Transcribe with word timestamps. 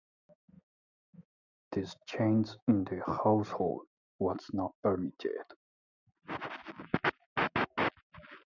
This 1.73 1.95
change 2.07 2.49
in 2.67 2.85
the 2.85 3.03
household 3.05 3.85
was 4.17 4.43
not 4.51 4.73
permitted. 4.81 5.43